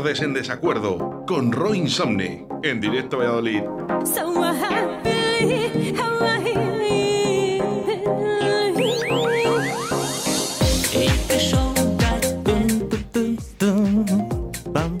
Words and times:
acordes 0.00 0.22
en 0.22 0.32
desacuerdo 0.32 1.24
con 1.26 1.52
Roy 1.52 1.76
Insomne 1.76 2.46
en 2.62 2.80
directo 2.80 3.16
a 3.16 3.18
Valladolid. 3.18 3.60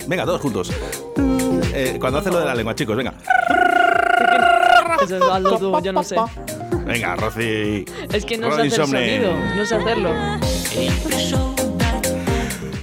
Venga, 0.06 0.24
todos 0.26 0.40
juntos. 0.42 0.70
Eh, 1.72 1.96
cuando 1.98 2.18
hace 2.18 2.30
lo 2.30 2.40
de 2.40 2.44
la 2.44 2.54
lengua, 2.54 2.74
chicos, 2.74 2.94
venga. 2.94 3.14
Eso 5.02 5.80
yo 5.82 5.92
no 5.94 6.02
sé. 6.02 6.16
Venga, 6.84 7.16
Rosy. 7.16 7.86
Es 8.12 8.26
que 8.26 8.36
no 8.36 8.50
sé 8.50 8.56
Roy 8.58 8.66
hacer 8.68 8.80
Insomne. 8.80 9.22
sonido, 9.22 9.32
no 9.56 9.64
sé 9.64 9.74
hacerlo. 9.76 11.59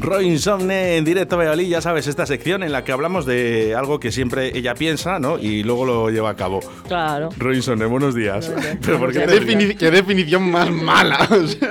Roy 0.08 0.26
Insomne 0.28 0.96
en 0.96 1.04
directo 1.04 1.36
a 1.36 1.40
Valladolid, 1.40 1.68
ya 1.68 1.82
sabes, 1.82 2.08
esta 2.08 2.26
sección 2.26 2.64
en 2.64 2.72
la 2.72 2.86
que 2.86 2.94
hablamos 2.94 3.26
de 3.26 3.76
algo 3.76 4.00
que 4.00 4.12
siempre 4.14 4.58
ella 4.58 4.74
piensa, 4.74 5.20
¿no? 5.20 5.38
Y 5.38 5.64
luego 5.64 5.86
lo 5.86 6.10
lleva 6.10 6.30
a 6.30 6.36
cabo. 6.36 6.62
Claro. 6.88 7.28
Roy 7.38 7.58
Insomne, 7.58 7.86
buenos 7.88 8.16
días. 8.16 8.48
Buenos 8.48 8.64
días. 8.64 8.78
Pero 8.86 9.00
¿por 9.00 9.12
qué 9.12 9.20
¿Qué, 9.20 9.26
te 9.28 9.40
ríes? 9.40 9.58
defini- 9.58 9.78
qué 9.78 9.92
definición 9.92 10.50
más 10.50 10.72
mala. 10.72 11.28
O 11.30 11.46
sea, 11.46 11.70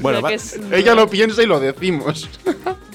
Bueno, 0.00 0.22
va- 0.22 0.30
ella 0.72 0.94
lo 0.94 1.08
piensa 1.10 1.42
y 1.42 1.46
lo 1.46 1.58
decimos. 1.58 2.28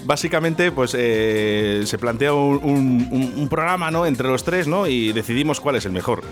Básicamente, 0.06 0.72
pues 0.72 0.96
eh, 0.98 1.84
se 1.86 1.98
plantea 1.98 2.34
un, 2.34 2.60
un- 2.64 3.08
un- 3.12 3.34
un 3.38 3.50
programa, 3.50 3.92
¿no? 3.92 4.06
Entre 4.06 4.28
los 4.28 4.44
tres, 4.44 4.68
¿no? 4.68 4.88
Y 4.88 5.14
decidimos 5.14 5.60
cuál 5.60 5.76
es 5.76 5.86
el 5.86 5.92
mejor. 5.92 6.24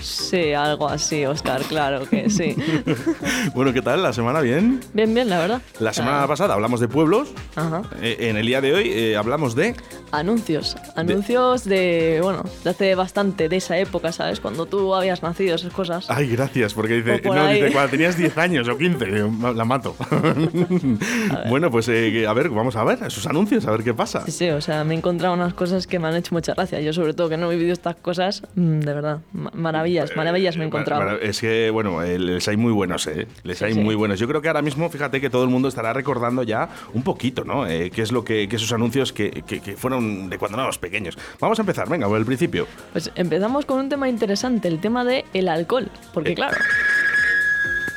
Sí, 0.00 0.52
algo 0.52 0.88
así, 0.88 1.24
Oscar, 1.26 1.62
claro 1.62 2.08
que 2.08 2.30
sí. 2.30 2.56
Bueno, 3.54 3.72
¿qué 3.72 3.82
tal? 3.82 4.02
¿La 4.02 4.12
semana 4.12 4.40
bien? 4.40 4.80
Bien, 4.92 5.12
bien, 5.14 5.28
la 5.28 5.38
verdad. 5.38 5.62
La 5.78 5.92
semana 5.92 6.22
Ah, 6.22 6.28
pasada 6.28 6.54
hablamos 6.54 6.80
de 6.80 6.88
pueblos. 6.88 7.28
Ajá. 7.56 7.82
Eh, 8.00 8.16
en 8.30 8.36
el 8.36 8.46
día 8.46 8.60
de 8.60 8.74
hoy 8.74 8.90
eh, 8.92 9.16
hablamos 9.16 9.54
de. 9.54 9.74
Anuncios. 10.12 10.76
Anuncios 10.96 11.64
de, 11.64 12.20
bueno, 12.22 12.42
de 12.64 12.70
hace 12.70 12.94
bastante, 12.94 13.48
de 13.48 13.56
esa 13.56 13.78
época, 13.78 14.12
¿sabes? 14.12 14.40
Cuando 14.40 14.66
tú 14.66 14.94
habías 14.94 15.22
nacido, 15.22 15.54
esas 15.54 15.72
cosas. 15.72 16.06
Ay, 16.10 16.28
gracias, 16.28 16.74
porque 16.74 16.94
dice, 16.94 17.18
por 17.18 17.36
no, 17.36 17.46
dice, 17.48 17.70
cuando 17.72 17.90
tenías 17.90 18.16
10 18.16 18.36
años 18.38 18.68
o 18.68 18.76
15, 18.76 19.06
la 19.54 19.64
mato. 19.64 19.94
bueno, 21.48 21.70
pues 21.70 21.88
eh, 21.88 22.26
a 22.26 22.32
ver, 22.32 22.48
vamos 22.50 22.76
a 22.76 22.84
ver 22.84 22.98
esos 23.06 23.26
anuncios, 23.26 23.66
a 23.66 23.70
ver 23.70 23.82
qué 23.82 23.94
pasa. 23.94 24.24
Sí, 24.26 24.32
sí, 24.32 24.50
o 24.50 24.60
sea, 24.60 24.84
me 24.84 24.94
he 24.94 24.98
encontrado 24.98 25.34
unas 25.34 25.54
cosas 25.54 25.86
que 25.86 25.98
me 25.98 26.08
han 26.08 26.16
hecho 26.16 26.34
mucha 26.34 26.54
gracia. 26.54 26.80
Yo, 26.80 26.92
sobre 26.92 27.14
todo, 27.14 27.28
que 27.28 27.36
no 27.36 27.50
he 27.50 27.56
vivido 27.56 27.72
estas 27.72 27.96
cosas, 27.96 28.42
mm, 28.54 28.80
de 28.80 28.92
verdad, 28.94 29.18
ma- 29.32 29.50
maravillas, 29.54 30.10
maravillas 30.16 30.56
me 30.56 30.62
he 30.62 30.66
Eh, 30.66 30.68
encontrado. 30.68 31.18
Es 31.20 31.40
que, 31.40 31.70
bueno, 31.70 32.02
eh, 32.02 32.18
les 32.18 32.46
hay 32.48 32.56
muy 32.56 32.72
buenos, 32.72 33.06
¿eh? 33.06 33.26
Les 33.44 33.58
Sí, 33.58 33.64
hay 33.64 33.74
sí. 33.74 33.80
muy 33.80 33.94
buenos. 33.94 34.18
Yo 34.18 34.26
creo 34.28 34.40
que 34.42 34.48
ahora 34.48 34.62
mismo, 34.62 34.88
fíjate 34.90 35.20
que 35.20 35.30
todo 35.30 35.44
el 35.44 35.50
mundo 35.50 35.68
estará 35.68 35.92
recordando 35.92 36.42
ya 36.42 36.68
un 36.94 37.02
poquito, 37.02 37.44
¿no? 37.44 37.66
Eh, 37.66 37.90
qué 37.90 38.02
es 38.02 38.12
lo 38.12 38.24
que, 38.24 38.48
que 38.48 38.56
esos 38.56 38.72
anuncios 38.72 39.12
que, 39.12 39.30
que- 39.46 39.60
que 39.60 39.76
fueron 39.76 39.99
de 40.00 40.38
cuando 40.38 40.58
éramos 40.58 40.78
pequeños. 40.78 41.16
Vamos 41.38 41.58
a 41.58 41.62
empezar, 41.62 41.88
venga, 41.88 42.06
por 42.08 42.18
el 42.18 42.24
principio. 42.26 42.66
Pues 42.92 43.10
empezamos 43.14 43.64
con 43.66 43.78
un 43.78 43.88
tema 43.88 44.08
interesante, 44.08 44.68
el 44.68 44.80
tema 44.80 45.04
del 45.04 45.24
el 45.32 45.48
alcohol. 45.48 45.90
Porque, 46.12 46.32
Eh. 46.32 46.34
claro, 46.34 46.56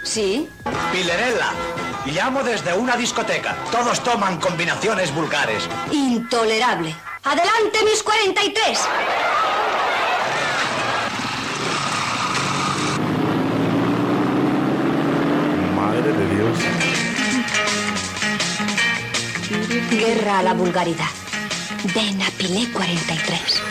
Sí. 0.03 0.47
Pilerella. 0.91 1.51
Llamo 2.07 2.43
desde 2.43 2.73
una 2.73 2.97
discoteca. 2.97 3.55
Todos 3.71 4.03
toman 4.03 4.37
combinaciones 4.37 5.13
vulgares. 5.15 5.67
Intolerable. 5.91 6.93
Adelante, 7.23 7.79
mis 7.85 8.03
43. 8.03 8.79
Madre 15.75 16.11
de 16.13 16.35
Dios. 16.35 16.57
Guerra 19.91 20.39
a 20.39 20.43
la 20.43 20.53
vulgaridad. 20.53 21.05
Ven 21.93 22.21
a 22.21 22.29
Pilé 22.37 22.67
43. 22.71 23.61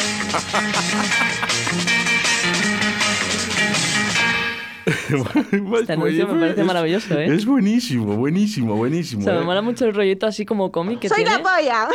Este 4.87 5.93
anuncio 5.93 6.27
me 6.29 6.41
parece 6.41 6.61
Es- 6.61 6.67
maravilloso, 6.67 7.19
¿eh? 7.19 7.35
Es 7.35 7.47
buenísimo, 7.47 8.17
buenísimo, 8.17 8.75
buenísimo. 8.77 9.23
o 9.23 9.25
sea, 9.25 9.35
me 9.35 9.41
¿eh? 9.41 9.45
mola 9.45 9.63
mucho 9.63 9.85
el 9.85 9.95
rollito 9.95 10.27
así 10.27 10.45
como 10.45 10.73
cómic 10.73 10.99
que 11.01 11.09
Soy 11.09 11.19
tiene. 11.25 11.31
la 11.33 11.43
polla. 11.43 11.89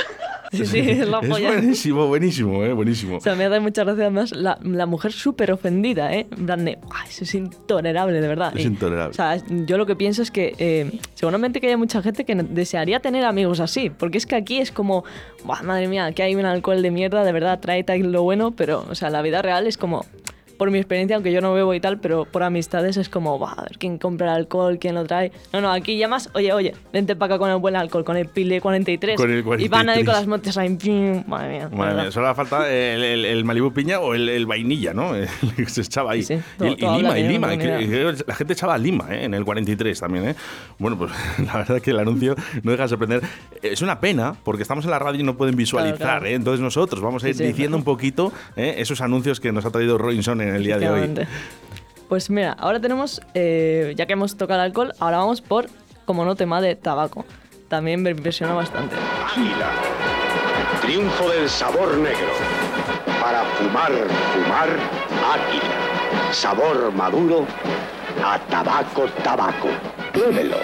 Sí, 0.51 0.65
sí, 0.65 0.79
es 0.79 1.07
la 1.07 1.19
Es 1.19 1.29
polla. 1.29 1.51
buenísimo, 1.51 2.07
buenísimo, 2.07 2.63
eh, 2.63 2.73
buenísimo. 2.73 3.17
O 3.17 3.19
sea, 3.21 3.35
me 3.35 3.45
hace 3.45 3.59
mucha 3.59 3.83
gracia 3.83 4.03
además 4.05 4.31
la, 4.35 4.57
la 4.63 4.85
mujer 4.85 5.11
súper 5.11 5.51
ofendida, 5.51 6.13
¿eh? 6.13 6.27
En 6.37 6.45
plan 6.45 6.63
de, 6.65 6.77
"Buah, 6.81 7.05
eso 7.09 7.23
es 7.23 7.35
intolerable, 7.35 8.21
de 8.21 8.27
verdad. 8.27 8.53
Es 8.55 8.63
Y, 8.63 8.67
intolerable. 8.67 9.11
O 9.11 9.13
sea, 9.13 9.37
yo 9.65 9.77
lo 9.77 9.85
que 9.85 9.95
pienso 9.95 10.21
es 10.21 10.31
que 10.31 10.55
eh, 10.59 10.99
seguramente 11.15 11.59
que 11.61 11.67
hay 11.69 11.75
mucha 11.77 12.01
gente 12.01 12.23
que 12.25 12.35
desearía 12.35 12.99
tener 12.99 13.25
amigos 13.25 13.59
así, 13.59 13.89
porque 13.89 14.17
es 14.17 14.25
que 14.25 14.35
aquí 14.35 14.57
es 14.59 14.71
como, 14.71 15.03
"Buah, 15.43 15.63
madre 15.63 15.87
mía, 15.87 16.11
que 16.13 16.23
hay 16.23 16.35
un 16.35 16.45
alcohol 16.45 16.81
de 16.81 16.91
mierda, 16.91 17.23
de 17.23 17.31
verdad, 17.31 17.59
trae 17.59 17.83
tal 17.83 17.97
lo 18.11 18.23
bueno, 18.23 18.51
pero, 18.51 18.85
o 18.89 18.95
sea, 18.95 19.09
la 19.09 19.21
vida 19.21 19.41
real 19.41 19.67
es 19.67 19.77
como... 19.77 20.05
Por 20.57 20.71
mi 20.71 20.77
experiencia, 20.79 21.15
aunque 21.15 21.31
yo 21.31 21.41
no 21.41 21.53
bebo 21.53 21.73
y 21.73 21.79
tal, 21.79 21.99
pero 21.99 22.25
por 22.25 22.43
amistades 22.43 22.97
es 22.97 23.09
como, 23.09 23.37
"Buah, 23.37 23.53
a 23.57 23.61
ver 23.63 23.77
quién 23.77 23.97
compra 23.97 24.27
el 24.31 24.37
alcohol, 24.37 24.77
quién 24.79 24.95
lo 24.95 25.05
trae. 25.05 25.31
No, 25.53 25.61
no, 25.61 25.71
aquí 25.71 25.97
llamas, 25.97 26.29
oye, 26.33 26.51
oye, 26.53 26.73
vente 26.91 27.15
para 27.15 27.35
acá 27.35 27.39
con 27.39 27.49
el 27.51 27.57
buen 27.57 27.75
alcohol, 27.75 28.03
con 28.03 28.17
el 28.17 28.27
Pile 28.27 28.59
43. 28.61 29.17
Con 29.17 29.31
el 29.31 29.39
Y 29.61 29.67
van 29.67 29.89
ahí 29.89 30.03
43. 30.03 30.05
con 30.05 30.13
las 30.15 30.27
motos 30.27 30.57
ahí, 30.57 30.75
pim, 30.75 31.23
madre 31.27 31.49
mía. 31.49 31.69
Madre 31.71 32.01
mía, 32.01 32.11
solo 32.11 32.33
falta 32.35 32.69
el, 32.71 33.03
el, 33.03 33.25
el 33.25 33.45
Malibu 33.45 33.71
piña 33.71 33.99
o 33.99 34.13
el, 34.13 34.29
el 34.29 34.45
vainilla, 34.45 34.93
¿no? 34.93 35.11
Se 35.67 35.81
echaba 35.81 36.11
ahí. 36.13 36.23
Sí, 36.23 36.37
sí. 36.37 36.65
Y, 36.65 36.75
Todo- 36.77 36.97
lima, 36.97 37.19
y 37.19 37.27
lima. 37.27 37.57
que- 37.57 38.15
la 38.25 38.35
gente 38.35 38.53
echaba 38.53 38.77
lima, 38.77 39.07
¿eh? 39.13 39.25
En 39.25 39.33
el 39.33 39.45
43 39.45 39.99
también, 39.99 40.29
¿eh? 40.29 40.35
Bueno, 40.79 40.97
pues 40.97 41.11
la 41.45 41.53
verdad 41.57 41.81
que 41.81 41.91
el 41.91 41.99
anuncio 41.99 42.35
no 42.63 42.71
deja 42.71 42.83
de 42.83 42.89
sorprender. 42.89 43.21
Es 43.61 43.81
una 43.81 43.99
pena 43.99 44.35
porque 44.43 44.63
estamos 44.63 44.85
en 44.85 44.91
la 44.91 44.99
radio 44.99 45.19
y 45.19 45.23
no 45.23 45.37
pueden 45.37 45.55
visualizar, 45.55 45.97
Claro, 45.97 46.19
claro. 46.21 46.25
¿eh? 46.27 46.33
Entonces 46.33 46.61
nosotros 46.61 47.01
vamos 47.01 47.23
a 47.23 47.29
ir 47.29 47.35
Sí, 47.35 47.43
diciendo 47.43 47.77
un 47.77 47.83
poquito 47.83 48.31
¿eh? 48.55 48.75
esos 48.77 49.01
anuncios 49.01 49.39
que 49.39 49.51
nos 49.51 49.65
ha 49.65 49.71
traído 49.71 49.97
Robinson 49.97 50.41
en 50.41 50.46
el 50.55 50.63
día 50.63 50.77
de 50.77 50.89
hoy. 50.89 51.27
Pues 52.07 52.29
mira, 52.29 52.53
ahora 52.53 52.79
tenemos, 52.79 53.21
eh, 53.33 53.93
ya 53.97 54.05
que 54.05 54.13
hemos 54.13 54.37
tocado 54.37 54.61
el 54.61 54.67
alcohol, 54.67 54.93
ahora 54.99 55.17
vamos 55.17 55.41
por, 55.41 55.67
como 56.05 56.23
no, 56.23 56.35
tema 56.35 56.61
de 56.61 56.75
tabaco. 56.75 57.25
También 57.67 58.01
me 58.01 58.11
impresiona 58.11 58.53
bastante. 58.53 58.95
Águila. 58.95 59.71
Triunfo 60.81 61.29
del 61.29 61.49
sabor 61.49 61.97
negro. 61.97 62.31
Para 63.21 63.43
fumar, 63.43 63.91
fumar, 64.33 64.69
águila. 65.33 66.31
Sabor 66.31 66.93
maduro 66.93 67.45
a 68.23 68.39
tabaco, 68.39 69.05
tabaco. 69.23 69.67
Pruébelo. 70.13 70.57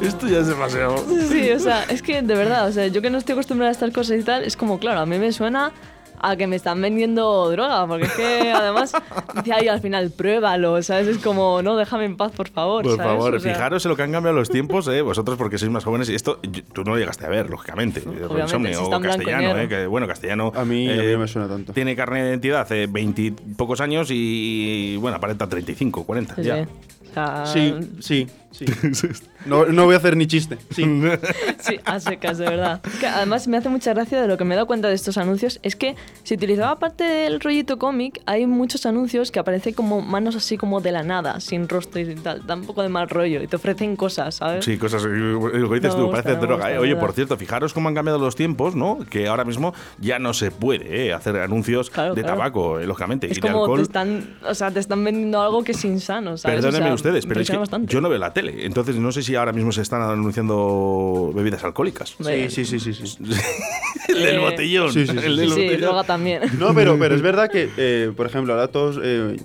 Esto 0.00 0.26
ya 0.26 0.38
es 0.38 0.46
demasiado. 0.48 0.96
Sí, 1.30 1.50
o 1.50 1.58
sea, 1.58 1.84
es 1.84 2.02
que 2.02 2.22
de 2.22 2.34
verdad, 2.34 2.68
o 2.68 2.72
sea, 2.72 2.86
yo 2.88 3.02
que 3.02 3.10
no 3.10 3.18
estoy 3.18 3.34
acostumbrada 3.34 3.70
a 3.70 3.72
estas 3.72 3.92
cosas 3.92 4.18
y 4.20 4.22
tal, 4.22 4.44
es 4.44 4.56
como, 4.56 4.78
claro, 4.78 5.00
a 5.00 5.06
mí 5.06 5.18
me 5.18 5.32
suena 5.32 5.72
a 6.18 6.34
que 6.34 6.46
me 6.46 6.56
están 6.56 6.80
vendiendo 6.80 7.50
droga, 7.50 7.86
porque 7.86 8.06
es 8.06 8.12
que 8.14 8.50
además 8.50 8.90
dice 9.34 9.52
ahí 9.52 9.68
al 9.68 9.80
final, 9.82 10.10
pruébalo, 10.10 10.82
¿sabes? 10.82 11.08
Es 11.08 11.18
como, 11.18 11.60
no, 11.62 11.76
déjame 11.76 12.06
en 12.06 12.16
paz, 12.16 12.32
por 12.32 12.48
favor. 12.48 12.82
Por 12.84 12.96
¿sabes? 12.96 13.12
favor, 13.12 13.34
O 13.34 13.38
sea, 13.38 13.52
fijaros 13.52 13.84
en 13.84 13.90
lo 13.90 13.96
que 13.96 14.02
han 14.02 14.12
cambiado 14.12 14.34
los 14.34 14.48
tiempos, 14.48 14.88
¿eh? 14.88 15.02
vosotros 15.02 15.36
porque 15.36 15.58
sois 15.58 15.70
más 15.70 15.84
jóvenes. 15.84 16.08
Y 16.08 16.14
esto 16.14 16.40
yo- 16.42 16.62
tú 16.72 16.84
no 16.84 16.92
lo 16.92 16.98
llegaste 16.98 17.26
a 17.26 17.28
ver, 17.28 17.50
lógicamente. 17.50 18.00
Robinson, 18.00 18.66
si 18.66 18.74
o 18.76 18.98
castellano. 19.00 19.58
¿eh? 19.60 19.68
Que, 19.68 19.86
bueno, 19.86 20.06
castellano. 20.06 20.52
A 20.56 20.64
mí, 20.64 20.88
a 20.90 20.94
mí 20.94 21.00
eh, 21.00 21.12
no 21.12 21.18
me 21.18 21.28
suena 21.28 21.48
tanto. 21.48 21.74
Tiene 21.74 21.94
carne 21.94 22.22
de 22.22 22.28
identidad 22.30 22.62
hace 22.62 22.86
20 22.86 23.22
y 23.22 23.30
pocos 23.32 23.82
años 23.82 24.08
y, 24.10 24.96
bueno, 24.96 25.18
aparenta 25.18 25.46
35, 25.46 26.04
40. 26.04 26.34
sí, 26.36 26.42
ya. 26.42 26.64
sí. 26.64 26.70
O 27.10 27.14
sea, 27.14 27.46
Sí, 27.46 27.74
sí, 28.00 28.26
sí. 28.58 28.64
No, 29.46 29.64
no 29.66 29.84
voy 29.84 29.94
a 29.94 29.98
hacer 29.98 30.16
ni 30.16 30.26
chiste. 30.26 30.58
Sí. 30.70 30.84
Sí, 31.60 31.78
a 31.84 32.00
secas, 32.00 32.38
de 32.38 32.44
verdad. 32.46 32.80
Es 32.86 32.98
que 32.98 33.06
además 33.06 33.46
me 33.48 33.56
hace 33.56 33.68
mucha 33.68 33.92
gracia 33.94 34.20
de 34.20 34.26
lo 34.28 34.36
que 34.36 34.44
me 34.44 34.54
he 34.54 34.56
dado 34.56 34.66
cuenta 34.66 34.88
de 34.88 34.94
estos 34.94 35.16
anuncios. 35.18 35.58
Es 35.62 35.74
que 35.76 35.94
si 36.24 36.34
utilizaba 36.34 36.78
parte 36.78 37.04
del 37.04 37.40
rollito 37.40 37.78
cómic, 37.78 38.20
hay 38.26 38.46
muchos 38.46 38.86
anuncios 38.86 39.30
que 39.30 39.38
aparecen 39.38 39.74
como 39.74 40.00
manos 40.02 40.34
así 40.36 40.56
como 40.56 40.80
de 40.80 40.92
la 40.92 41.02
nada, 41.02 41.40
sin 41.40 41.68
rostro 41.68 42.00
y 42.00 42.14
tal. 42.16 42.46
Da 42.46 42.54
un 42.54 42.64
poco 42.66 42.82
de 42.82 42.88
mal 42.88 43.08
rollo 43.08 43.42
y 43.42 43.46
te 43.46 43.56
ofrecen 43.56 43.96
cosas, 43.96 44.36
¿sabes? 44.36 44.64
Sí, 44.64 44.76
cosas 44.78 45.02
lo 45.04 45.50
que 45.50 45.74
dices 45.76 45.94
No 45.96 46.06
tú, 46.06 46.10
parece 46.10 46.34
no 46.34 46.40
droga. 46.40 46.54
gusta, 46.56 46.72
¿eh? 46.74 46.78
Oye, 46.78 46.96
por 46.96 47.12
cierto, 47.12 47.36
fijaros 47.36 47.72
cómo 47.72 47.88
han 47.88 47.94
cambiado 47.94 48.18
los 48.18 48.34
tiempos, 48.36 48.74
¿no? 48.74 48.98
Que 49.08 49.28
ahora 49.28 49.44
mismo 49.44 49.74
ya 49.98 50.18
no 50.18 50.34
se 50.34 50.50
puede 50.50 51.06
¿eh? 51.06 51.12
hacer 51.12 51.36
anuncios 51.36 51.90
Claro, 51.90 52.14
de 52.14 52.22
claro. 52.22 52.36
tabaco, 52.38 52.80
eh, 52.80 52.86
lógicamente, 52.86 53.30
Es 53.30 53.38
y 53.38 53.40
de 53.40 53.48
alcohol. 53.48 53.78
te 53.78 53.82
están, 53.82 54.36
o 54.46 54.54
sea, 54.54 54.70
te 54.70 54.80
están 54.80 55.02
vendiendo 55.04 55.40
algo 55.40 55.64
que 55.64 55.72
es 55.72 55.84
insano, 55.84 56.36
¿sabes? 56.36 56.56
Perdónenme 56.56 56.86
O 56.86 56.88
sea, 56.88 56.94
ustedes, 56.94 57.26
pero 57.26 57.40
es 57.40 57.50
que 57.50 57.58
yo 57.86 58.00
no 58.00 58.08
veo 58.08 58.18
la 58.18 58.32
tele, 58.32 58.45
entonces 58.48 58.96
no 58.96 59.12
sé 59.12 59.22
si 59.22 59.34
ahora 59.34 59.52
mismo 59.52 59.72
se 59.72 59.82
están 59.82 60.02
anunciando 60.02 61.32
bebidas 61.34 61.64
alcohólicas. 61.64 62.16
Sí, 62.20 62.50
sí, 62.50 62.64
sí, 62.64 62.80
sí, 62.80 62.94
sí. 62.94 63.18
el 64.08 64.22
del 64.22 64.34
Eh, 64.36 64.38
botellón. 64.38 64.92
sí, 64.92 65.06
sí, 65.06 65.12
sí, 65.12 65.18
el 65.24 65.34
Sí, 65.34 65.40
del 65.40 65.48
sí, 65.50 65.54
botellón. 65.54 65.80
droga 65.80 66.04
también. 66.04 66.42
No, 66.58 66.74
pero, 66.74 66.98
pero 66.98 67.14
es 67.14 67.22
verdad 67.22 67.50
que, 67.50 67.68
eh, 67.76 68.12
por 68.16 68.26
ejemplo, 68.26 68.52
ahora 68.54 68.68
todos, 68.68 68.98
eh, 69.02 69.36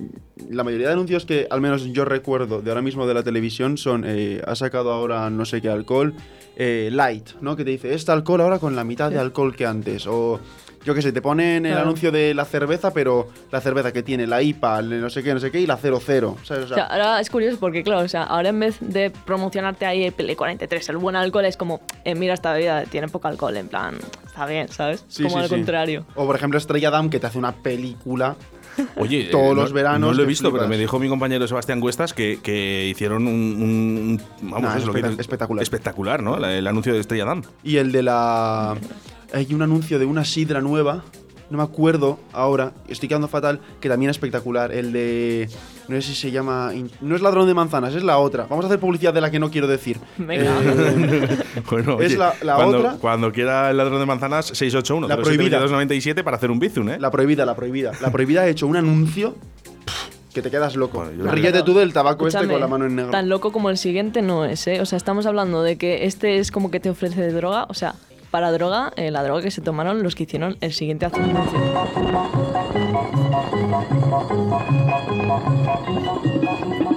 la 0.50 0.63
mayoría 0.63 0.88
de 0.88 0.94
anuncios 0.94 1.25
que 1.25 1.48
al 1.50 1.62
menos 1.62 1.86
yo 1.94 2.06
recuerdo 2.06 2.62
de 2.62 2.69
ahora 2.71 2.81
mismo 2.81 3.07
de 3.07 3.13
la 3.13 3.24
televisión 3.24 3.77
son, 3.77 4.03
eh, 4.06 4.42
ha 4.45 4.56
sacado 4.56 4.92
ahora 4.92 5.30
no 5.30 5.45
sé 5.45 5.62
qué 5.62 5.69
alcohol, 5.69 6.13
eh, 6.57 6.89
light, 6.92 7.30
¿no? 7.42 7.56
Que 7.56 7.63
te 7.63 7.71
dice, 7.71 7.94
este 7.94 8.12
alcohol 8.12 8.42
ahora 8.42 8.59
con 8.59 8.75
la 8.75 8.83
mitad 8.83 9.09
de 9.09 9.19
alcohol 9.19 9.56
que 9.56 9.65
antes, 9.65 10.06
o 10.07 10.39
yo 10.83 10.94
qué 10.95 11.01
sé, 11.01 11.12
te 11.12 11.22
ponen 11.22 11.66
el 11.66 11.72
Claro. 11.74 11.86
anuncio 11.88 12.12
de 12.12 12.33
la 12.33 12.45
cerveza, 12.45 12.92
pero 12.94 13.28
la 13.51 13.62
cerveza 13.62 13.92
que 13.94 14.04
tiene 14.04 14.28
la 14.28 14.42
IPA, 14.42 14.80
el 14.80 15.01
no 15.01 15.10
sé 15.10 15.24
qué, 15.24 15.33
no 15.33 15.39
sé 15.39 15.51
qué, 15.51 15.60
y 15.62 15.68
la 15.68 15.78
00. 15.78 16.38
¿sabes? 16.44 16.63
O 16.63 16.66
O 16.66 16.68
sea, 16.68 16.75
sea, 16.75 16.86
ahora 16.86 17.19
es 17.19 17.30
curioso 17.30 17.57
porque, 17.60 17.83
claro, 17.83 18.01
o 18.01 18.07
sea, 18.07 18.24
ahora 18.24 18.50
en 18.50 18.60
vez 18.60 18.78
de 18.80 19.10
promocionarte 19.12 19.86
ahí 19.86 20.04
el 20.04 20.12
Pele 20.13 20.36
43, 20.36 20.89
el 20.89 20.98
buen 20.98 21.16
alcohol, 21.16 21.45
es 21.45 21.57
como, 21.57 21.81
eh, 22.06 22.16
mira 22.16 22.33
esta 22.33 22.54
bebida, 22.54 22.83
tiene 22.86 23.07
poco 23.07 23.28
alcohol, 23.28 23.56
en 23.57 23.68
plan, 23.68 23.95
está 24.25 24.45
bien, 24.45 24.68
¿sabes? 24.69 25.06
sí, 25.07 25.24
como 25.24 25.36
sí, 25.36 25.42
al 25.44 25.50
sí. 25.50 25.56
contrario. 25.56 26.06
O 26.16 26.25
por 26.25 26.36
ejemplo 26.36 26.57
Estrella 26.57 26.89
Damm, 26.92 27.10
que 27.10 27.19
te 27.19 27.27
hace 27.27 27.38
una 27.38 27.51
película. 27.51 28.36
Oye, 28.95 29.25
Todos 29.25 29.54
no- 29.56 29.62
los 29.63 29.74
veranos 29.74 30.00
No 30.00 30.13
lo 30.13 30.24
he 30.24 30.25
visto, 30.25 30.50
pero 30.51 30.66
me 30.68 30.77
dijo 30.77 30.98
mi 30.98 31.10
compañero 31.10 31.45
Sebastián 31.45 31.81
Cuestas 31.81 32.13
que, 32.13 32.39
que 32.42 32.88
hicieron 32.89 33.27
un. 33.27 33.34
un- 33.34 34.22
vamos, 34.50 34.62
Nah, 34.86 35.10
es 35.10 35.19
espectacular. 35.19 35.62
Espectacular, 35.62 36.24
¿no? 36.24 36.39
La- 36.39 36.54
el 36.57 36.66
anuncio 36.66 36.94
de 36.94 37.01
Estrella 37.01 37.25
Damm. 37.25 37.44
Y 37.63 37.77
el 37.77 37.92
de 37.92 38.01
la. 38.04 38.77
Hay 39.33 39.54
un 39.54 39.62
anuncio 39.62 40.00
de 40.00 40.06
una 40.06 40.25
sidra 40.25 40.62
nueva. 40.62 41.04
No 41.50 41.57
me 41.57 41.63
acuerdo 41.63 42.18
ahora. 42.31 42.72
Estoy 42.88 43.10
quedando 43.10 43.28
fatal. 43.28 43.60
Que 43.81 43.89
también 43.89 44.10
es 44.10 44.16
espectacular. 44.16 44.72
El 44.72 44.94
de. 44.94 45.50
No 45.89 45.95
sé 45.98 46.01
si 46.04 46.16
se 46.16 46.31
llama. 46.31 46.72
No 47.01 47.16
es 47.16 47.22
ladrón 47.22 47.45
de 47.48 47.54
manzanas, 47.54 47.94
es 47.94 48.04
la 48.04 48.18
otra. 48.19 48.45
Vamos 48.50 48.63
a 48.63 48.68
hacer 48.69 48.80
publicidad 48.80 49.13
de 49.13 49.19
la 49.19 49.30
que 49.31 49.39
no 49.39 49.51
quiero 49.51 49.68
decir. 49.68 49.98
Venga. 50.18 50.56
Eh, 50.63 51.28
Bueno, 51.69 52.00
Es 52.00 52.07
oye, 52.12 52.18
la- 52.18 52.33
la 52.42 52.56
cuando, 52.56 52.78
otra. 52.80 52.92
Cuando 53.01 53.31
quiera 53.33 53.69
el 53.69 53.78
ladrón 53.78 54.00
de 54.00 54.06
manzanas, 54.06 54.45
681 54.48 55.07
La 55.10 55.18
prohibida. 55.18 55.57
297 55.60 56.24
para 56.24 56.38
hacer 56.38 56.51
un 56.51 56.60
bizum, 56.60 56.88
¿eh? 56.89 56.98
la 57.00 57.12
prohibida, 57.12 57.45
la 57.45 57.56
prohibida. 57.56 57.92
La 58.01 58.12
prohibida 58.12 58.42
ha 58.42 58.48
hecho 58.48 58.66
un 58.68 58.77
anuncio. 58.77 59.36
Que 60.34 60.42
te 60.42 60.50
quedas 60.50 60.77
loco. 60.77 61.00
Bueno, 61.00 61.30
Ríete 61.34 61.62
tú 61.63 61.74
del 61.74 61.92
tabaco 61.92 62.25
este 62.25 62.38
Escúchame, 62.39 62.54
con 62.54 62.62
la 62.62 62.68
mano 62.69 62.86
en 62.86 62.95
negro. 62.95 63.12
Tan 63.12 63.27
loco 63.27 63.51
como 63.51 63.69
el 63.69 63.77
siguiente 63.77 64.22
no 64.22 64.45
es, 64.45 64.66
¿eh? 64.68 64.80
O 64.80 64.86
sea, 64.86 64.95
estamos 64.95 65.25
hablando 65.25 65.62
de 65.62 65.77
que 65.77 66.06
este 66.06 66.38
es 66.38 66.51
como 66.51 66.72
que 66.72 66.80
te 66.80 66.89
ofrece 66.89 67.30
droga, 67.34 67.66
o 67.68 67.74
sea, 67.74 67.95
para 68.31 68.51
droga, 68.51 68.94
eh, 68.95 69.12
la 69.12 69.24
droga 69.24 69.42
que 69.42 69.51
se 69.51 69.62
tomaron 69.62 70.01
los 70.04 70.16
que 70.16 70.24
hicieron 70.24 70.57
el 70.62 70.74
siguiente 70.74 71.06
anuncio. 71.06 71.60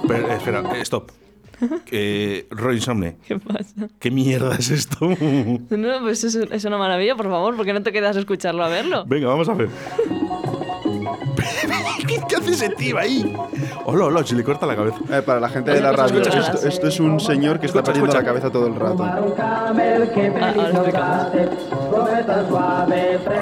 Pero, 0.07 0.29
eh, 0.29 0.35
espera, 0.35 0.63
eh, 0.75 0.81
stop. 0.81 1.11
Eh, 1.91 2.47
Roy 2.49 2.75
Insomne, 2.75 3.15
¿Qué 3.25 3.39
pasa? 3.39 3.87
¿qué 3.99 4.11
mierda 4.11 4.55
es 4.55 4.71
esto? 4.71 4.97
No, 5.69 5.99
pues 6.01 6.23
es, 6.25 6.35
es 6.35 6.65
una 6.65 6.77
maravilla, 6.77 7.15
por 7.15 7.29
favor, 7.29 7.55
¿por 7.55 7.65
qué 7.65 7.71
no 7.71 7.81
te 7.81 7.93
quedas 7.93 8.17
a 8.17 8.19
escucharlo 8.19 8.63
a 8.63 8.67
verlo? 8.67 9.05
Venga, 9.05 9.27
vamos 9.27 9.47
a 9.47 9.53
ver. 9.53 9.69
¿Qué, 12.27 12.35
hace 12.35 12.51
ese 12.51 12.69
tío 12.69 12.97
ahí? 12.97 13.35
Hola, 13.85 14.05
hola, 14.05 14.25
se 14.25 14.35
le 14.35 14.43
corta 14.43 14.65
la 14.65 14.75
cabeza. 14.75 14.97
Eh, 15.11 15.21
para 15.21 15.39
la 15.39 15.49
gente 15.49 15.71
de 15.71 15.81
la 15.81 15.91
Escucha, 15.91 16.07
radio, 16.07 16.21
escucha, 16.21 16.39
esto, 16.39 16.67
esto 16.67 16.87
es 16.87 16.99
un 16.99 17.19
señor 17.19 17.59
que 17.59 17.65
está 17.67 17.83
perdiendo 17.83 18.13
la 18.13 18.23
cabeza 18.23 18.49
todo 18.49 18.67
el 18.67 18.75
rato. 18.75 19.03
Ah, 19.03 19.17
ahora 19.17 20.03
explicamos. 20.73 21.27
Hola, 21.91 22.23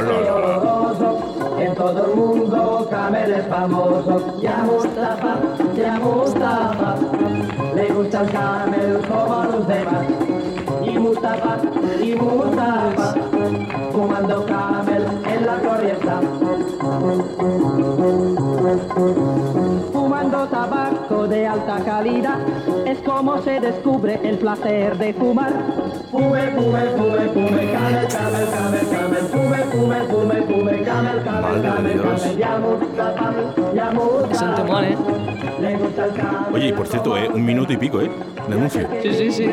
hola, 0.10 0.58
hola. 0.60 1.34
En 1.60 1.76
todo 1.76 2.06
el 2.06 2.16
mundo 2.16 2.88
Camel 2.90 3.32
es 3.32 3.48
famoso. 3.48 4.40
Ya 4.42 4.58
Mustafa, 4.58 5.36
ya 5.76 6.00
Mustafa. 6.00 6.96
Le 7.76 7.88
gusta 7.94 8.22
el 8.22 8.32
Camel 8.32 9.00
como 9.08 9.42
a 9.42 9.46
los 9.46 9.68
demás. 9.68 10.06
Y 10.84 11.00
Mustafa, 11.00 11.58
y 12.02 12.16
Mustafa. 12.16 13.16
Fumando 13.92 14.46
Camel 14.46 15.06
en 15.26 15.46
la 15.46 15.58
corrienta. 15.60 16.20
Fumando 19.92 20.48
tabaco 20.48 21.28
de 21.28 21.46
alta 21.48 21.80
calidad 21.84 22.38
es 22.86 22.98
como 23.00 23.42
se 23.42 23.60
descubre 23.60 24.20
el 24.24 24.38
placer 24.38 24.98
de 24.98 25.14
fumar. 25.14 25.52
Fume, 26.12 26.42
fume, 26.52 26.80
fume, 26.96 27.30
fume, 27.34 27.72
camel, 27.72 28.08
camel, 28.08 28.48
camel, 28.54 28.88
camel, 28.90 29.20
fume, 29.32 29.58
fume, 29.58 30.00
fume, 30.08 30.42
fume, 30.44 30.82
camel, 30.84 31.24
camel, 31.24 31.62
camel, 31.62 32.02
camel, 32.02 32.38
ya 32.38 32.60
ya 33.74 33.90
Es 33.90 34.42
un 34.42 34.48
Mustafa. 34.50 34.56
temor, 34.56 34.84
¿eh? 34.86 34.98
Camel. 35.58 36.54
Oye, 36.54 36.68
y 36.68 36.74
por 36.74 36.88
cierto, 36.88 37.18
eh, 37.18 37.30
un 37.34 37.44
minuto 37.46 37.74
y 37.74 37.78
pico, 37.78 38.00
¿eh? 38.02 38.10
De 38.48 38.54
anuncio. 38.56 38.88
Sí, 39.02 39.14
sí, 39.14 39.32
sí. 39.32 39.50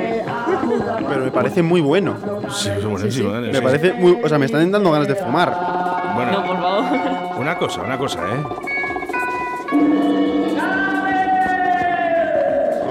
Pero 1.08 1.24
me 1.24 1.30
parece 1.30 1.62
muy 1.62 1.80
bueno. 1.80 2.14
Sí, 2.50 2.68
es 2.68 2.84
buenísimo, 2.84 3.34
¿eh? 3.36 3.40
Me 3.40 3.54
Sí. 3.54 3.60
parece 3.62 3.92
muy. 3.94 4.18
O 4.22 4.28
sea, 4.28 4.38
me 4.38 4.46
están 4.46 4.70
dando 4.70 4.90
ganas 4.90 5.08
de 5.08 5.14
fumar. 5.14 5.79
Bueno, 6.14 6.32
No, 6.32 6.46
por 6.46 6.56
favor. 6.60 6.84
una 7.38 7.56
cosa, 7.58 7.82
una 7.82 7.98
cosa, 7.98 8.20
¿eh? 8.28 8.44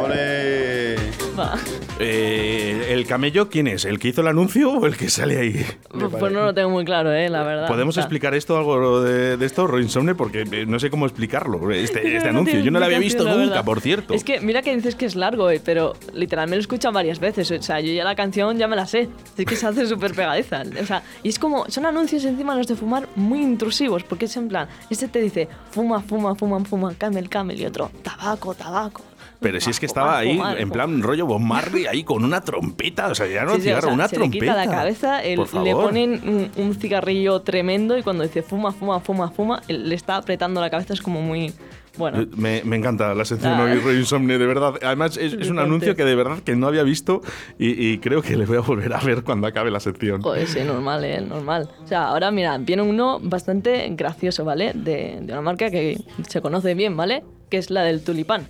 ¡Ole! 0.04 0.96
Va. 1.38 1.54
Eh, 2.00 2.94
¿El 2.94 3.06
camello 3.06 3.50
quién 3.50 3.68
es? 3.68 3.84
¿El 3.84 4.00
que 4.00 4.08
hizo 4.08 4.22
el 4.22 4.28
anuncio 4.28 4.72
o 4.72 4.86
el 4.86 4.96
que 4.96 5.10
sale 5.10 5.38
ahí? 5.38 5.66
Pues, 5.90 6.12
pues 6.18 6.32
no 6.32 6.46
lo 6.46 6.54
tengo 6.54 6.70
muy 6.70 6.86
claro, 6.86 7.12
¿eh? 7.14 7.30
La 7.30 7.44
verdad. 7.44 7.68
¿Podemos 7.68 7.98
explicar 7.98 8.34
esto, 8.34 8.58
algo 8.58 9.02
de, 9.02 9.36
de 9.36 9.46
esto, 9.46 9.68
Roy 9.68 9.84
Insomne? 9.84 10.16
Porque 10.16 10.46
eh, 10.50 10.66
no 10.66 10.80
sé 10.80 10.90
cómo 10.90 11.06
explicarlo, 11.06 11.72
este, 11.72 12.02
que 12.02 12.18
este 12.18 12.32
no 12.32 12.40
anuncio. 12.40 12.62
Yo 12.62 12.72
no 12.72 12.80
lo 12.80 12.86
había 12.86 13.00
visto 13.00 13.24
nunca, 13.26 13.38
verdad. 13.38 13.66
por 13.66 13.82
cierto. 13.82 14.14
Es 14.14 14.24
que 14.24 14.40
mira 14.40 14.62
que 14.62 14.74
dices 14.76 14.96
que 14.96 15.06
es 15.06 15.16
largo, 15.16 15.50
eh, 15.50 15.62
pero 15.64 15.94
literal 16.14 16.48
me 16.48 16.56
lo 16.56 16.60
he 16.60 16.62
escuchado 16.62 16.94
varias 16.94 17.20
veces. 17.20 17.52
O 17.52 17.62
sea, 17.62 17.82
yo 17.82 17.92
ya 17.92 18.04
la 18.06 18.16
canción 18.16 18.58
ya 18.58 18.68
me 18.68 18.76
la 18.78 18.88
sé. 18.88 19.10
Es 19.38 19.46
que 19.46 19.56
se 19.56 19.68
hace 19.68 19.86
súper 19.86 20.14
pegadiza. 20.14 20.64
O 20.82 20.86
sea, 20.86 21.04
y 21.22 21.30
es 21.30 21.38
como, 21.38 21.70
son 21.70 21.86
anuncios 21.86 22.24
encima 22.24 22.56
los 22.56 22.68
de 22.68 22.76
fumar 22.76 23.08
muy 23.16 23.42
intrusivos, 23.42 24.04
porque 24.04 24.26
es 24.26 24.38
en 24.38 24.48
plan, 24.48 24.68
este 24.90 25.08
te 25.10 25.22
dice, 25.22 25.48
fuma, 25.72 26.02
fuma, 26.02 26.36
fuma, 26.36 26.64
fuma, 26.64 26.94
camel, 26.96 27.30
camel, 27.30 27.60
y 27.60 27.66
otro, 27.66 27.92
tabaco, 28.04 28.54
tabaco. 28.54 29.04
Pero 29.42 29.62
si 29.62 29.70
es 29.70 29.80
que 29.80 29.86
estaba 29.86 30.18
ahí, 30.18 30.40
en 30.58 30.70
plan 30.70 31.02
rollo 31.02 31.26
Bob 31.26 31.40
Marley, 31.40 31.86
ahí 31.86 32.04
con 32.04 32.26
una 32.26 32.42
trompeta. 32.42 33.08
O 33.08 33.16
sea, 33.16 33.26
ya 33.28 33.46
no 33.46 33.52
Sí, 33.56 33.62
sí, 33.62 33.62
o 33.62 33.64
cigarro, 33.64 33.82
sea, 33.88 33.94
una 33.94 34.08
se 34.10 34.16
trompeta. 34.18 34.46
le 34.46 34.52
quita 34.52 34.66
la 34.66 34.72
cabeza, 34.72 35.22
Por 35.38 35.64
le 35.64 35.72
ponen 35.72 36.12
un, 36.58 36.64
un 36.66 36.76
cigarrillo 36.76 37.42
tremendo 37.42 37.98
y 37.98 38.04
cuando 38.04 38.24
dice 38.24 38.42
fuma, 38.42 38.72
fuma, 38.74 39.00
fuma, 39.00 39.32
fuma, 39.32 39.62
él 39.70 39.88
le 39.88 39.96
está 39.96 40.18
apretando 40.18 40.60
la 40.60 40.70
cabeza, 40.70 40.94
es 40.94 41.02
como 41.02 41.22
muy... 41.22 41.54
Bueno, 41.98 42.22
Eh, 42.22 42.28
Me, 42.38 42.62
me 42.64 42.76
encanta 42.78 43.14
la 43.16 43.26
sección 43.26 43.54
Ah. 43.54 43.64
hoy, 43.64 43.76
Roy 43.80 43.98
Insomne, 43.98 44.38
de 44.38 44.46
verdad. 44.46 44.74
Además, 44.82 45.18
es, 45.18 45.34
es 45.34 45.50
un 45.50 45.60
anuncio 45.60 45.96
que 45.96 46.06
de 46.06 46.16
verdad 46.16 46.40
que 46.40 46.56
no 46.56 46.68
había 46.68 46.84
visto 46.84 47.22
y, 47.58 47.92
y 47.92 47.98
creo 47.98 48.22
que 48.22 48.38
le 48.38 48.46
voy 48.46 48.58
a 48.58 48.62
volver 48.62 48.94
a 48.94 49.00
ver 49.00 49.24
cuando 49.24 49.48
acabe 49.48 49.70
la 49.72 49.80
sección. 49.80 50.22
Joder, 50.22 50.48
sí, 50.48 50.60
normal, 50.62 51.04
eh, 51.04 51.20
normal. 51.22 51.70
O 51.84 51.88
sea, 51.88 52.08
ahora 52.08 52.30
mira, 52.32 52.58
viene 52.58 52.84
uno 52.84 53.20
bastante 53.22 53.88
gracioso, 53.92 54.46
¿vale? 54.46 54.72
De, 54.76 55.20
de 55.22 55.34
una 55.34 55.42
marca 55.42 55.70
que 55.72 55.98
se 56.28 56.42
conoce 56.42 56.74
bien, 56.74 56.96
¿vale? 56.96 57.24
Que 57.50 57.58
es 57.58 57.70
la 57.70 57.84
del 57.84 58.02
tulipán. 58.04 58.48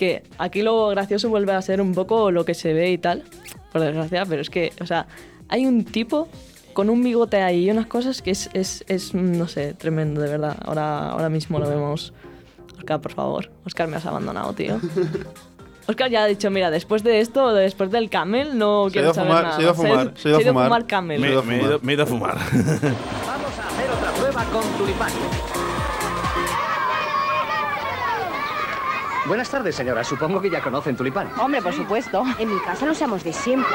Que 0.00 0.22
aquí 0.38 0.62
lo 0.62 0.88
gracioso 0.88 1.28
vuelve 1.28 1.52
a 1.52 1.60
ser 1.60 1.82
un 1.82 1.92
poco 1.92 2.30
lo 2.30 2.46
que 2.46 2.54
se 2.54 2.72
ve 2.72 2.90
y 2.90 2.96
tal, 2.96 3.22
por 3.70 3.82
desgracia, 3.82 4.24
pero 4.24 4.40
es 4.40 4.48
que, 4.48 4.72
o 4.80 4.86
sea, 4.86 5.06
hay 5.46 5.66
un 5.66 5.84
tipo 5.84 6.26
con 6.72 6.88
un 6.88 7.02
bigote 7.02 7.42
ahí 7.42 7.66
y 7.66 7.70
unas 7.70 7.84
cosas 7.84 8.22
que 8.22 8.30
es, 8.30 8.48
es, 8.54 8.82
es, 8.88 9.12
no 9.12 9.46
sé, 9.46 9.74
tremendo, 9.74 10.22
de 10.22 10.30
verdad. 10.30 10.56
Ahora, 10.64 11.10
ahora 11.10 11.28
mismo 11.28 11.58
lo 11.58 11.68
vemos. 11.68 12.14
Oscar, 12.78 13.02
por 13.02 13.12
favor. 13.12 13.50
Oscar, 13.66 13.88
me 13.88 13.98
has 13.98 14.06
abandonado, 14.06 14.54
tío. 14.54 14.80
Oscar 15.86 16.10
ya 16.10 16.22
ha 16.22 16.26
dicho, 16.26 16.50
mira, 16.50 16.70
después 16.70 17.02
de 17.02 17.20
esto, 17.20 17.52
después 17.52 17.90
del 17.90 18.08
camel, 18.08 18.56
no 18.56 18.86
Se 18.86 18.92
quiero 18.94 19.10
a 19.10 19.14
saber 19.14 19.32
fumar, 19.32 19.44
nada. 19.44 19.56
se 19.56 19.60
ha 19.60 19.62
ido 19.64 19.70
a 19.70 19.74
fumar, 19.74 20.12
se 20.16 20.28
ha 20.28 20.30
ido 20.30 20.38
a 20.38 20.64
fumar. 20.64 20.86
camel. 20.86 21.20
Me, 21.20 21.28
ido 21.28 21.40
a 21.40 21.42
me 21.42 21.56
he 21.56 21.58
fumar. 21.58 21.70
ido, 21.72 21.80
me 21.82 21.92
he 21.92 21.94
ido 21.94 22.02
a 22.04 22.06
fumar. 22.06 22.34
Vamos 23.26 23.58
a 23.58 23.68
hacer 23.68 23.90
otra 23.90 24.12
prueba 24.12 24.44
con 24.44 24.64
tulipán. 24.78 25.12
Buenas 29.26 29.50
tardes, 29.50 29.76
señora. 29.76 30.02
Supongo 30.02 30.40
que 30.40 30.50
ya 30.50 30.60
conocen 30.60 30.96
tulipán. 30.96 31.28
Hombre, 31.38 31.60
por 31.62 31.72
supuesto. 31.74 32.24
En 32.38 32.52
mi 32.52 32.60
casa 32.60 32.86
lo 32.86 32.92
usamos 32.92 33.22
de 33.22 33.32
siempre. 33.32 33.70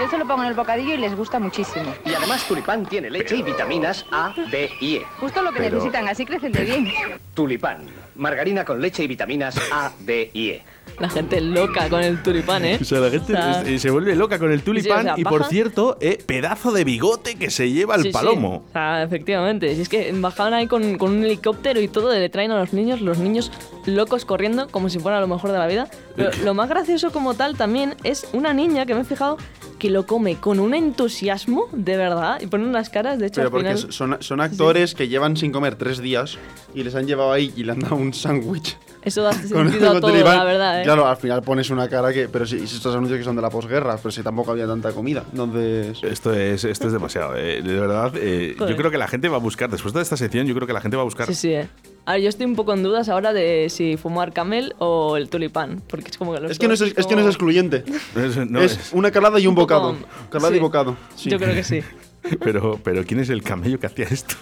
Yo 0.00 0.08
se 0.08 0.18
lo 0.18 0.26
pongo 0.26 0.42
en 0.42 0.48
el 0.48 0.54
bocadillo 0.54 0.94
y 0.94 0.96
les 0.96 1.14
gusta 1.14 1.38
muchísimo. 1.38 1.94
Y 2.04 2.12
además 2.14 2.44
tulipán 2.48 2.84
tiene 2.86 3.08
leche 3.10 3.36
y 3.36 3.42
vitaminas 3.42 4.04
A, 4.10 4.34
D 4.50 4.70
y 4.80 4.96
E. 4.96 5.06
Justo 5.20 5.40
lo 5.42 5.52
que 5.52 5.58
Pero- 5.58 5.76
necesitan, 5.76 6.08
así 6.08 6.26
crecen 6.26 6.52
de 6.52 6.64
bien. 6.64 6.92
Tulipán. 7.34 7.86
Margarina 8.16 8.64
con 8.64 8.80
leche 8.80 9.02
y 9.04 9.06
vitaminas 9.06 9.56
A, 9.72 9.92
D 10.00 10.30
y 10.34 10.48
E. 10.50 10.62
La 10.98 11.08
gente 11.08 11.40
loca 11.40 11.88
con 11.88 12.02
el 12.02 12.22
tulipán, 12.22 12.64
¿eh? 12.64 12.78
O 12.80 12.84
sea, 12.84 13.00
la 13.00 13.08
gente 13.10 13.32
O 13.32 13.36
sea, 13.36 13.62
eh, 13.62 13.78
se 13.78 13.88
vuelve 13.90 14.14
loca 14.14 14.38
con 14.38 14.52
el 14.52 14.62
tulipán 14.62 15.02
Sí, 15.02 15.08
o 15.08 15.14
sea, 15.14 15.14
y 15.16 15.24
por 15.24 15.40
baja- 15.40 15.50
cierto, 15.50 15.96
eh, 16.00 16.18
pedazo 16.26 16.70
de 16.72 16.84
bigote 16.84 17.36
que 17.36 17.50
se 17.50 17.70
lleva 17.70 17.94
el 17.94 18.02
sí, 18.02 18.08
sí. 18.08 18.12
palomo. 18.12 18.64
O 18.68 18.72
sea, 18.72 19.02
efectivamente. 19.02 19.74
Si 19.74 19.80
es 19.82 19.88
que 19.88 20.12
bajaban 20.12 20.52
ahí 20.54 20.66
con, 20.66 20.98
con 20.98 21.12
un 21.12 21.24
helicóptero 21.24 21.80
y 21.80 21.88
todo, 21.88 22.12
le 22.12 22.28
traen 22.28 22.50
a 22.50 22.58
los 22.58 22.72
niños, 22.72 23.00
los 23.00 23.18
niños 23.18 23.50
locos 23.86 24.24
corriendo 24.24 24.68
como 24.68 24.88
si 24.90 24.98
fuera 24.98 25.20
lo 25.20 25.28
mejor 25.28 25.52
de 25.52 25.58
la 25.58 25.66
vida. 25.66 25.88
Pero 26.16 26.30
lo 26.44 26.52
más 26.52 26.68
gracioso 26.68 27.10
como 27.10 27.34
tal 27.34 27.56
también 27.56 27.94
es 28.04 28.28
una 28.32 28.52
niña 28.52 28.84
que 28.84 28.94
me 28.94 29.00
he 29.00 29.04
fijado 29.04 29.38
que 29.78 29.88
lo 29.90 30.06
come 30.06 30.36
con 30.36 30.60
un 30.60 30.74
entusiasmo, 30.74 31.68
de 31.72 31.96
verdad, 31.96 32.40
y 32.40 32.46
pone 32.46 32.64
unas 32.64 32.88
caras, 32.88 33.18
de 33.18 33.26
hecho, 33.26 33.36
Pero 33.36 33.46
al 33.48 33.50
porque 33.52 33.74
final... 33.76 33.92
son, 33.92 34.16
son 34.20 34.40
actores 34.40 34.94
que 34.94 35.08
llevan 35.08 35.36
sin 35.36 35.50
comer 35.50 35.74
tres 35.74 35.98
días 36.00 36.38
y 36.74 36.82
les 36.82 36.94
han 36.94 37.06
llevado 37.06 37.32
ahí 37.32 37.52
y 37.56 37.64
le 37.64 37.72
han 37.72 37.80
dado 37.80 37.96
un 37.96 38.12
sándwich. 38.14 38.76
Eso 39.02 39.22
da 39.22 39.30
con- 39.52 39.68
sentido 39.70 39.88
a 39.88 39.92
con 39.94 40.00
todo, 40.00 40.10
tulipán. 40.12 40.36
la 40.38 40.44
verdad, 40.44 40.80
¿eh? 40.80 40.84
Claro, 40.84 41.08
al 41.08 41.16
final 41.16 41.42
pones 41.42 41.70
una 41.70 41.88
cara 41.88 42.12
que. 42.12 42.28
Pero 42.28 42.46
si, 42.46 42.66
si 42.68 42.76
estos 42.76 42.94
anuncios 42.94 43.18
que 43.18 43.24
son 43.24 43.34
de 43.34 43.42
la 43.42 43.50
posguerra, 43.50 43.96
pero 43.96 44.12
si 44.12 44.22
tampoco 44.22 44.52
había 44.52 44.66
tanta 44.66 44.92
comida. 44.92 45.24
Entonces. 45.30 45.98
Esto 46.04 46.32
es, 46.32 46.64
esto 46.64 46.86
es 46.86 46.92
demasiado. 46.92 47.36
eh, 47.36 47.62
De 47.62 47.80
verdad, 47.80 48.12
eh, 48.16 48.54
yo 48.58 48.76
creo 48.76 48.90
que 48.92 48.98
la 48.98 49.08
gente 49.08 49.28
va 49.28 49.36
a 49.36 49.40
buscar, 49.40 49.68
después 49.70 49.92
de 49.92 50.02
esta 50.02 50.16
sección, 50.16 50.46
yo 50.46 50.54
creo 50.54 50.66
que 50.68 50.72
la 50.72 50.80
gente 50.80 50.96
va 50.96 51.02
a 51.02 51.04
buscar 51.04 51.26
Sí, 51.26 51.34
sí, 51.34 51.48
eh. 51.52 51.68
A 52.04 52.12
ver, 52.12 52.22
yo 52.22 52.28
estoy 52.28 52.46
un 52.46 52.54
poco 52.56 52.72
en 52.74 52.82
dudas 52.84 53.08
ahora 53.08 53.32
de 53.32 53.68
si 53.70 53.96
fumar 53.96 54.32
camel 54.32 54.74
o 54.78 55.16
el 55.16 55.28
tulipán, 55.28 55.82
porque 55.88 56.10
es 56.10 56.16
como 56.18 56.34
que 56.34 56.40
los 56.40 56.50
Es 56.52 56.58
que, 56.58 56.66
no 56.68 56.74
es, 56.74 56.80
es 56.80 56.94
que 56.94 57.00
no 57.00 57.04
es 57.04 57.14
como- 57.16 57.28
excluyente. 57.28 57.84
Es- 58.16 58.36
no, 58.50 58.60
es 58.60 58.72
es- 58.72 58.92
una 58.92 59.10
calada 59.10 59.38
y 59.40 59.46
un, 59.46 59.50
Un 59.50 59.54
poco- 59.56 59.74
bocado. 59.80 59.96
Calada 60.30 60.52
y 60.52 60.54
sí. 60.56 60.60
bocado. 60.60 60.96
Sí. 61.16 61.30
Yo 61.30 61.38
creo 61.38 61.54
que 61.54 61.64
sí. 61.64 61.80
pero, 62.44 62.78
pero 62.84 63.04
¿quién 63.04 63.18
es 63.18 63.30
el 63.30 63.42
camello 63.42 63.80
que 63.80 63.86
hacía 63.86 64.06
esto? 64.08 64.36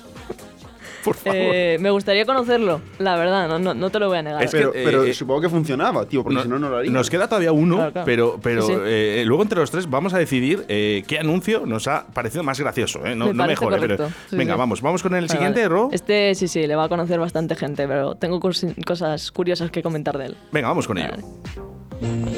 Por 1.04 1.16
favor. 1.16 1.38
Eh, 1.42 1.78
me 1.80 1.90
gustaría 1.90 2.24
conocerlo, 2.26 2.80
la 2.98 3.16
verdad, 3.16 3.48
no, 3.48 3.58
no, 3.58 3.72
no 3.74 3.90
te 3.90 3.98
lo 3.98 4.08
voy 4.08 4.18
a 4.18 4.22
negar. 4.22 4.42
Es 4.42 4.50
que, 4.50 4.58
Pero, 4.58 4.72
pero 4.72 5.04
eh, 5.04 5.14
supongo 5.14 5.40
que 5.40 5.48
funcionaba, 5.48 6.04
tío, 6.06 6.22
porque 6.22 6.34
No- 6.36 6.42
si 6.42 6.48
no, 6.48 6.58
no 6.58 6.68
lo 6.68 6.76
haría. 6.78 6.90
Nos 6.92 7.08
queda 7.08 7.26
todavía 7.28 7.52
uno, 7.52 7.76
Claro, 7.76 7.92
claro. 7.92 8.04
pero, 8.06 8.40
pero 8.42 8.62
Sí, 8.62 8.72
sí. 8.74 8.78
eh, 8.84 9.22
luego 9.26 9.42
entre 9.42 9.58
los 9.60 9.70
tres 9.70 9.88
vamos 9.88 10.12
a 10.14 10.18
decidir 10.18 10.64
eh, 10.68 11.02
qué 11.06 11.18
anuncio 11.18 11.64
nos 11.66 11.88
ha 11.88 12.06
parecido 12.06 12.42
más 12.44 12.60
gracioso. 12.60 13.04
¿eh? 13.06 13.14
No, 13.16 13.26
Me 13.26 13.34
no 13.34 13.46
mejor, 13.46 13.72
eh, 13.72 13.76
pero- 13.80 13.96
correcto. 13.96 14.18
Sí, 14.28 14.36
Venga, 14.36 14.54
sí. 14.54 14.58
vamos, 14.58 14.80
vamos 14.82 15.02
con 15.02 15.14
el 15.14 15.22
Vale, 15.26 15.28
siguiente, 15.32 15.60
vale. 15.62 15.68
Ro. 15.68 15.88
Este 15.92 16.34
sí, 16.34 16.48
sí, 16.48 16.66
le 16.66 16.76
va 16.76 16.84
a 16.84 16.88
conocer 16.88 17.18
bastante 17.18 17.54
gente, 17.56 17.86
pero 17.88 18.14
tengo 18.16 18.38
cos- 18.40 18.74
cosas 18.84 19.30
curiosas 19.32 19.70
que 19.70 19.82
comentar 19.82 20.18
de 20.18 20.26
él. 20.26 20.36
Venga, 20.52 20.68
vamos 20.68 20.86
con 20.86 20.98
ello. 20.98 21.10
Vale. 21.10 22.30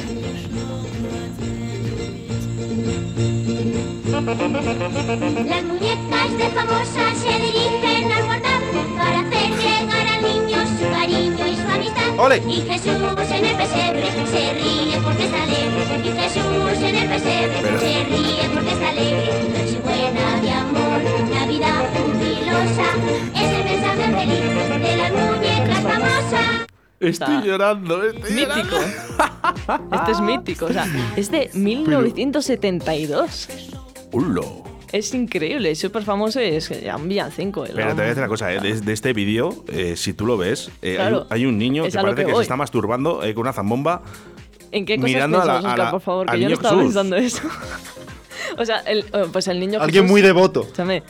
Las 3.92 5.62
muñecas 5.64 6.38
de 6.38 6.48
famosas 6.54 7.18
se 7.18 7.28
dirigen 7.38 7.81
su 10.82 10.90
cariño 10.92 11.46
y 11.46 11.56
su 11.56 11.68
amistad. 11.68 12.18
¡Ole! 12.18 12.36
Y 12.48 12.60
Jesús 12.62 12.86
en 13.30 13.44
el 13.44 13.56
pesebre 13.56 14.06
se 14.26 14.52
ríe 14.54 14.96
porque 15.02 15.24
está 15.24 15.42
alegre. 15.42 15.82
Y 16.04 16.10
Jesús 16.20 16.82
en 16.82 16.96
el 16.96 17.08
pesebre 17.08 17.58
Pero- 17.62 17.80
se 17.80 18.04
ríe 18.04 18.50
porque 18.52 18.70
está 18.72 18.88
alegre. 18.88 19.32
Nochebuena 19.52 20.40
de 20.42 20.50
amor, 20.50 21.00
Navidad 21.34 21.82
jubilosa. 21.94 22.88
Es 23.34 23.48
el 23.52 23.64
mensaje 23.64 24.04
feliz 24.18 24.44
de 24.82 24.96
las 24.96 25.10
muñecas 25.12 25.80
famosas. 25.80 26.66
Estoy 27.00 27.34
Está- 27.34 27.44
llorando, 27.44 28.02
estoy 28.04 28.32
Mítico. 28.32 28.76
llorando. 28.76 29.96
Este 29.96 30.10
es 30.12 30.20
mítico, 30.20 30.64
o 30.66 30.72
sea, 30.72 30.86
es 31.16 31.30
de 31.30 31.50
1972. 31.54 33.48
Hulo. 34.12 34.62
Es 34.92 35.14
increíble, 35.14 35.70
es 35.70 35.78
súper 35.80 36.02
famoso 36.02 36.40
y 36.40 36.44
es 36.44 36.68
ya 36.82 36.96
un 36.96 37.08
villancico. 37.08 37.64
el 37.64 37.72
Pero 37.72 37.88
te 37.88 37.94
voy 37.94 38.02
a 38.02 38.06
decir 38.08 38.18
una 38.18 38.28
cosa, 38.28 38.52
eh, 38.52 38.60
de, 38.60 38.80
de 38.80 38.92
este 38.92 39.12
vídeo, 39.14 39.64
eh, 39.68 39.94
si 39.96 40.12
tú 40.12 40.26
lo 40.26 40.36
ves, 40.36 40.70
eh, 40.82 40.90
hay, 40.90 40.96
Claro, 40.96 41.20
un, 41.22 41.26
hay 41.30 41.46
un 41.46 41.58
niño 41.58 41.84
es 41.86 41.94
que 41.96 42.02
parece 42.02 42.24
que 42.24 42.30
que, 42.30 42.36
se 42.36 42.42
está 42.42 42.56
masturbando 42.56 43.22
eh, 43.24 43.32
con 43.34 43.42
una 43.42 43.52
zambomba. 43.54 44.02
¿En 44.70 44.84
qué 44.86 44.96
cosas 44.96 45.10
mirando 45.10 45.40
a 45.40 45.44
la- 45.46 45.52
piensas, 45.60 45.72
a 45.72 45.76
la- 45.84 45.90
por 45.90 46.00
favor? 46.02 46.26
Que 46.30 46.40
yo 46.40 46.48
no 46.48 46.54
estaba 46.54 46.74
Jesús. 46.76 46.84
pensando 46.94 47.16
eso. 47.16 47.42
o 48.58 48.64
sea, 48.66 48.80
el, 48.80 49.00
eh, 49.00 49.26
pues 49.32 49.48
el 49.48 49.60
niño 49.60 49.80
Alguien 49.80 50.04
Jesús- 50.04 50.10
muy 50.10 50.20
devoto. 50.20 50.60
Escúchame, 50.62 51.02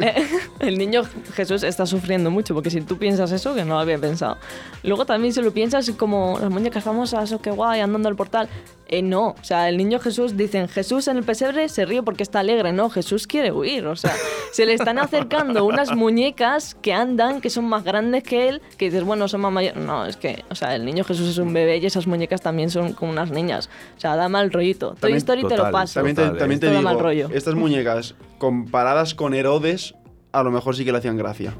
eh, 0.00 0.26
el 0.60 0.76
niño 0.78 1.02
Jesús 1.34 1.62
está 1.62 1.86
sufriendo 1.86 2.30
mucho, 2.30 2.52
porque 2.54 2.70
si 2.70 2.80
tú 2.82 2.98
piensas 2.98 3.32
eso, 3.32 3.54
que 3.54 3.64
no 3.64 3.74
lo 3.74 3.80
había 3.80 3.98
pensado. 3.98 4.36
Luego 4.82 5.06
también 5.06 5.32
si 5.32 5.40
lo 5.40 5.50
piensas 5.52 5.90
como 5.96 6.38
las 6.40 6.50
muñecas 6.50 6.84
famosas, 6.84 7.32
o 7.32 7.40
qué 7.40 7.50
guay, 7.50 7.80
andando 7.80 8.08
al 8.08 8.16
portal. 8.16 8.48
Eh, 8.94 9.02
no, 9.02 9.28
o 9.30 9.42
sea, 9.44 9.68
el 9.68 9.76
niño 9.76 9.98
Jesús, 9.98 10.36
dicen, 10.36 10.68
Jesús 10.68 11.08
en 11.08 11.16
el 11.16 11.24
pesebre 11.24 11.68
se 11.68 11.84
ríe 11.84 12.02
porque 12.02 12.22
está 12.22 12.40
alegre. 12.40 12.72
No, 12.72 12.90
Jesús 12.90 13.26
quiere 13.26 13.50
huir, 13.50 13.86
o 13.86 13.96
sea, 13.96 14.12
se 14.52 14.66
le 14.66 14.74
están 14.74 14.98
acercando 14.98 15.64
unas 15.64 15.94
muñecas 15.96 16.76
que 16.76 16.92
andan, 16.92 17.40
que 17.40 17.50
son 17.50 17.64
más 17.64 17.82
grandes 17.82 18.22
que 18.22 18.48
él, 18.48 18.62
que 18.78 18.84
dices, 18.86 19.02
bueno, 19.02 19.26
son 19.26 19.40
más 19.40 19.52
mayores. 19.52 19.82
No, 19.82 20.06
es 20.06 20.16
que, 20.16 20.44
o 20.48 20.54
sea, 20.54 20.76
el 20.76 20.84
niño 20.84 21.02
Jesús 21.02 21.28
es 21.28 21.38
un 21.38 21.52
bebé 21.52 21.78
y 21.78 21.86
esas 21.86 22.06
muñecas 22.06 22.40
también 22.40 22.70
son 22.70 22.92
como 22.92 23.10
unas 23.10 23.30
niñas. 23.30 23.68
O 23.96 24.00
sea, 24.00 24.14
da 24.14 24.28
mal 24.28 24.52
rollito. 24.52 24.90
Toy 24.90 24.96
También- 25.00 25.16
Story 25.18 25.44
te 25.48 25.56
lo 25.56 25.70
paso. 25.72 25.94
También 25.94 26.14
te, 26.14 26.22
Total, 26.22 26.38
también 26.38 26.58
eh. 26.58 26.60
te 26.60 26.70
digo, 26.70 26.82
mal 26.82 26.98
rollo. 27.00 27.28
estas 27.32 27.54
muñecas 27.56 28.14
comparadas 28.38 29.14
con 29.14 29.34
Herodes, 29.34 29.94
a 30.30 30.42
lo 30.42 30.50
mejor 30.52 30.76
sí 30.76 30.84
que 30.84 30.92
le 30.92 30.98
hacían 30.98 31.16
gracia. 31.16 31.52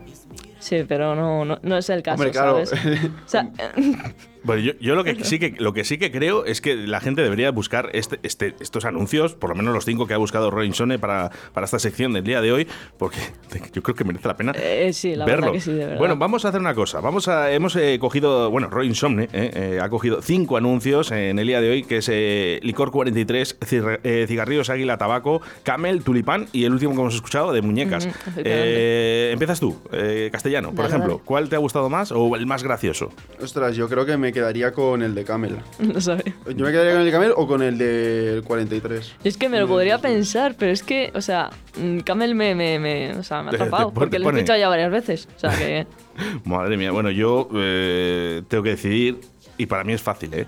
Sí, 0.60 0.84
pero 0.86 1.14
no, 1.14 1.44
no, 1.44 1.58
no 1.62 1.76
es 1.76 1.90
el 1.90 2.02
caso, 2.02 2.14
Hombre, 2.22 2.30
claro. 2.30 2.64
¿sabes? 2.64 3.00
O 3.26 3.28
sea, 3.28 3.50
Bueno, 4.44 4.62
yo, 4.62 4.72
yo 4.80 4.94
lo, 4.94 5.04
que 5.04 5.24
sí 5.24 5.38
que, 5.38 5.54
lo 5.58 5.72
que 5.72 5.84
sí 5.84 5.98
que 5.98 6.10
creo 6.12 6.44
es 6.44 6.60
que 6.60 6.76
la 6.76 7.00
gente 7.00 7.22
debería 7.22 7.50
buscar 7.50 7.90
este, 7.94 8.18
este, 8.22 8.54
estos 8.60 8.84
anuncios, 8.84 9.34
por 9.34 9.50
lo 9.50 9.56
menos 9.56 9.74
los 9.74 9.84
cinco 9.84 10.06
que 10.06 10.14
ha 10.14 10.18
buscado 10.18 10.50
Roy 10.50 10.66
Insone 10.66 10.98
para, 10.98 11.30
para 11.52 11.64
esta 11.64 11.78
sección 11.78 12.12
del 12.12 12.24
día 12.24 12.40
de 12.40 12.52
hoy, 12.52 12.68
porque 12.98 13.18
yo 13.72 13.82
creo 13.82 13.94
que 13.94 14.04
merece 14.04 14.28
la 14.28 14.36
pena 14.36 14.52
Eh, 14.56 14.90
sí, 14.92 15.14
la 15.16 15.24
verlo. 15.24 15.46
verdad 15.46 15.52
que 15.54 15.60
sí, 15.60 15.72
de 15.72 15.78
verdad. 15.86 15.98
Bueno, 15.98 16.16
vamos 16.16 16.44
a 16.44 16.48
hacer 16.50 16.60
una 16.60 16.74
cosa. 16.74 17.00
Vamos 17.00 17.26
a, 17.28 17.52
hemos 17.52 17.74
eh, 17.76 17.98
cogido, 18.00 18.50
bueno, 18.50 18.68
Roy 18.68 18.86
Insomne 18.86 19.24
eh, 19.32 19.50
eh, 19.54 19.78
ha 19.82 19.88
cogido 19.88 20.20
cinco 20.22 20.56
anuncios 20.56 21.10
en 21.10 21.38
el 21.38 21.46
día 21.46 21.60
de 21.60 21.70
hoy, 21.70 21.82
que 21.84 21.96
es 21.98 22.08
eh, 22.12 22.60
Licor 22.62 22.90
43, 22.90 23.60
cir- 23.60 24.00
eh, 24.04 24.26
Cigarrillos 24.28 24.68
Águila 24.70 24.98
Tabaco, 24.98 25.40
Camel, 25.62 26.02
Tulipán 26.04 26.46
y 26.52 26.64
el 26.64 26.72
último 26.72 26.92
que 26.94 27.00
hemos 27.00 27.14
escuchado 27.14 27.52
de 27.52 27.62
muñecas. 27.62 28.08
Eh, 28.36 29.30
empiezas 29.32 29.58
tú, 29.60 29.80
eh, 29.92 30.28
castellano, 30.32 30.68
por 30.68 30.84
Dale, 30.84 30.88
ejemplo. 30.88 31.12
dale. 31.14 31.24
¿Cuál 31.24 31.48
te 31.48 31.56
ha 31.56 31.58
gustado 31.58 31.88
más 31.88 32.12
o 32.12 32.36
el 32.36 32.46
más 32.46 32.62
gracioso? 32.62 33.10
Ostras, 33.40 33.74
yo 33.76 33.88
creo 33.88 34.04
que 34.04 34.16
me 34.16 34.32
quedaría 34.34 34.72
con 34.72 35.02
el 35.02 35.14
de 35.14 35.24
Camel. 35.24 35.56
no 35.78 36.00
sabe. 36.00 36.34
Yo 36.54 36.66
me 36.66 36.70
quedaría 36.72 36.92
con 36.92 37.00
el 37.00 37.06
de 37.06 37.12
Camel 37.12 37.32
o 37.36 37.46
con 37.46 37.62
el 37.62 37.78
del 37.78 38.42
43. 38.42 39.14
Es 39.24 39.38
que 39.38 39.48
me 39.48 39.58
lo 39.58 39.66
podría 39.66 39.98
pensar, 39.98 40.54
pero 40.58 40.70
es 40.72 40.82
que, 40.82 41.10
o 41.14 41.22
sea, 41.22 41.48
mm, 41.80 42.00
Camel 42.00 42.34
me, 42.34 42.54
me, 42.54 42.78
me- 42.78 43.12
o 43.14 43.22
sea, 43.22 43.42
me 43.42 43.48
ha 43.48 43.50
te 43.52 43.56
atrapado, 43.56 43.84
pone- 43.84 43.94
porque 43.94 44.18
lo 44.18 44.28
he 44.28 44.32
escuchado 44.34 44.58
ya 44.58 44.68
varias 44.68 44.90
veces. 44.90 45.28
O 45.36 45.40
sea, 45.40 45.56
que 45.56 45.86
Madre 46.44 46.76
mía, 46.76 46.90
bueno, 46.92 47.10
yo 47.10 47.48
eh, 47.54 48.42
tengo 48.48 48.62
que 48.62 48.70
decidir, 48.70 49.20
y 49.56 49.64
para 49.66 49.84
mí 49.84 49.92
es 49.94 50.02
fácil, 50.02 50.34
¿eh? 50.34 50.46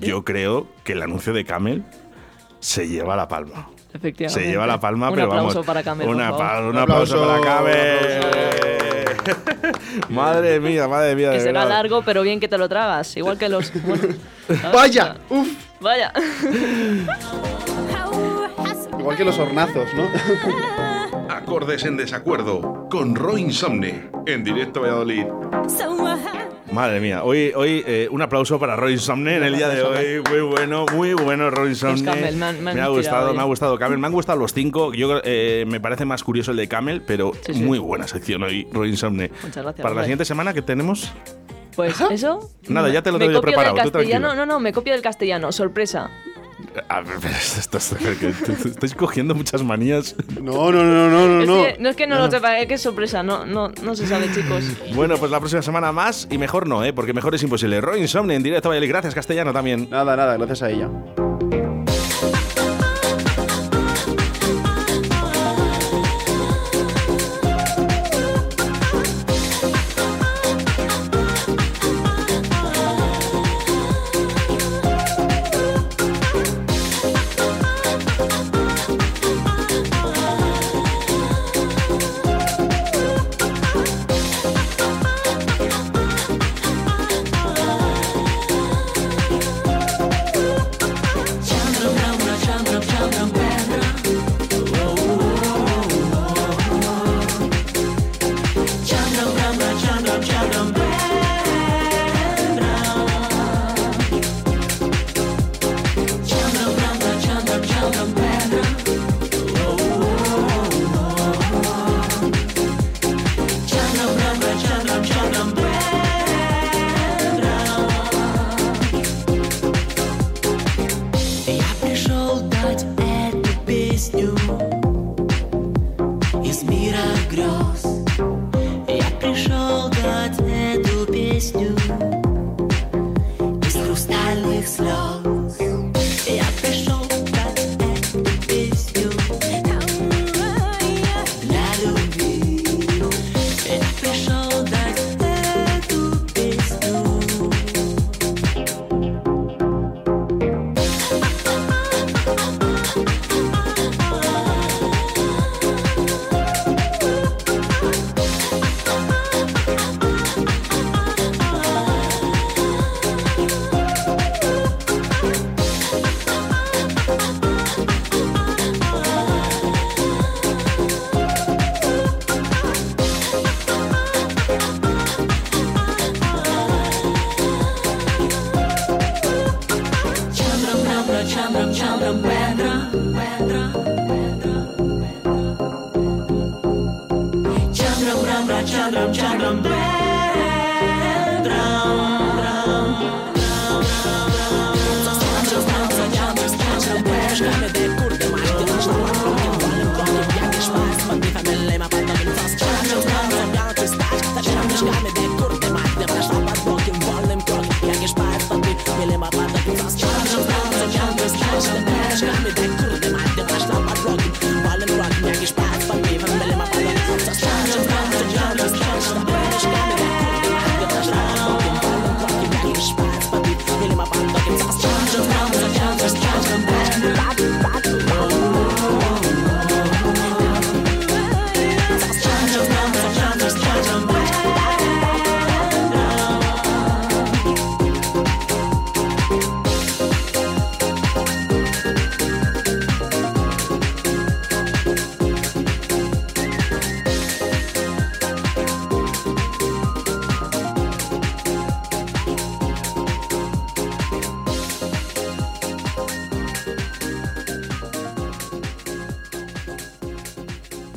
Yo 0.00 0.24
creo 0.24 0.66
que 0.84 0.92
el 0.94 1.02
anuncio 1.02 1.32
de 1.34 1.44
Camel 1.44 1.82
se 2.60 2.88
lleva 2.88 3.14
la 3.16 3.28
palma. 3.28 3.68
efectivamente. 3.92 4.42
Se 4.42 4.50
lleva 4.50 4.66
la 4.66 4.80
palma, 4.80 5.10
Un 5.10 5.14
pero 5.14 5.26
aplauso 5.26 5.48
vamos. 5.48 5.66
para 5.66 5.82
Camel, 5.82 6.06
por 6.06 6.16
una 6.16 6.30
favor. 6.30 6.40
pa- 6.40 6.60
un 6.60 6.66
Un 6.68 6.78
aplauso, 6.78 7.22
aplauso, 7.22 7.42
para 7.44 7.60
un 7.60 7.64
Camel. 7.64 9.53
madre 10.08 10.60
mía, 10.60 10.88
madre 10.88 11.14
mía. 11.14 11.32
Que 11.32 11.40
será 11.40 11.60
verdad. 11.60 11.76
largo, 11.76 12.02
pero 12.02 12.22
bien 12.22 12.40
que 12.40 12.48
te 12.48 12.58
lo 12.58 12.68
tragas. 12.68 13.16
Igual 13.16 13.38
que 13.38 13.48
los. 13.48 13.72
¡Vaya! 14.72 15.16
¡Uf! 15.28 15.48
Vaya. 15.80 16.12
Igual 18.98 19.16
que 19.16 19.24
los 19.24 19.38
hornazos, 19.38 19.86
¿no? 19.94 20.08
Acordes 21.28 21.84
en 21.84 21.96
desacuerdo 21.98 22.88
con 22.90 23.14
Roy 23.14 23.42
Insomne 23.42 24.08
en 24.26 24.42
directo 24.44 24.80
a 24.80 24.82
Valladolid. 24.84 25.26
Madre 26.74 26.98
mía, 26.98 27.22
hoy, 27.22 27.52
hoy 27.54 27.84
eh, 27.86 28.08
un 28.10 28.20
aplauso 28.20 28.58
para 28.58 28.74
Roy 28.74 28.94
Insomne 28.94 29.36
en 29.36 29.44
el 29.44 29.56
día 29.56 29.68
de 29.68 29.80
hoy. 29.82 30.20
Muy 30.28 30.40
bueno, 30.40 30.86
muy 30.92 31.14
bueno 31.14 31.48
Roy. 31.48 31.72
Camel, 31.76 32.34
me 32.34 32.80
ha 32.80 32.88
gustado, 32.88 33.32
me 33.32 33.40
ha 33.40 33.44
gustado 33.44 33.78
Camel. 33.78 33.96
Me 33.98 34.08
han 34.08 34.12
gustado 34.12 34.40
los 34.40 34.52
cinco. 34.52 34.92
Yo 34.92 35.20
eh, 35.22 35.64
me 35.68 35.78
parece 35.78 36.04
más 36.04 36.24
curioso 36.24 36.50
el 36.50 36.56
de 36.56 36.66
Camel, 36.66 37.00
pero 37.06 37.30
Sí, 37.46 37.54
sí. 37.54 37.62
muy 37.62 37.78
buena 37.78 38.08
sección 38.08 38.42
hoy, 38.42 38.66
Roy 38.72 38.90
Insomne. 38.90 39.30
Muchas 39.44 39.62
gracias, 39.62 39.82
Para 39.84 39.94
la 39.94 40.02
siguiente 40.02 40.24
semana 40.24 40.52
que 40.52 40.62
tenemos. 40.62 41.12
Pues 41.76 42.00
eso. 42.10 42.50
Nada, 42.68 42.88
ya 42.88 43.02
te 43.02 43.12
lo 43.12 43.18
tengo 43.20 43.40
preparado, 43.40 43.76
Del 43.76 43.84
tú 43.84 43.90
tranquilo. 43.92 44.20
castellano, 44.20 44.34
no, 44.34 44.44
no, 44.54 44.58
me 44.58 44.72
copio 44.72 44.92
del 44.94 45.02
castellano. 45.02 45.52
Sorpresa. 45.52 46.10
A 46.88 47.00
ver, 47.00 47.18
estáis 48.66 48.94
cogiendo 48.94 49.34
muchas 49.34 49.62
manías. 49.62 50.16
No, 50.40 50.72
no, 50.72 50.82
no, 50.84 51.08
no, 51.08 51.28
no, 51.28 51.40
es 51.40 51.48
no. 51.48 51.54
que, 51.62 51.76
no 51.78 51.88
es 51.88 51.96
que 51.96 52.06
no, 52.06 52.18
lo 52.18 52.30
sepa, 52.30 52.58
es 52.58 52.66
que 52.66 52.74
es 52.74 52.82
sorpresa. 52.82 53.22
No, 53.22 53.46
no, 53.46 53.68
no 53.82 53.94
se 53.94 54.06
sabe, 54.06 54.30
chicos. 54.32 54.64
Bueno, 54.94 55.16
pues 55.16 55.30
la 55.30 55.38
próxima 55.38 55.62
semana 55.62 55.92
más 55.92 56.26
y 56.30 56.38
mejor 56.38 56.66
no, 56.66 56.84
¿eh? 56.84 56.92
porque 56.92 57.12
mejor 57.12 57.34
es 57.34 57.42
imposible. 57.42 57.80
Roy 57.80 58.00
Insomne 58.00 58.34
en 58.34 58.42
directo. 58.42 58.70
Gracias, 58.70 59.14
castellano 59.14 59.52
también. 59.52 59.88
Nada, 59.90 60.16
nada, 60.16 60.36
gracias 60.36 60.62
a 60.62 60.70
ella. 60.70 60.88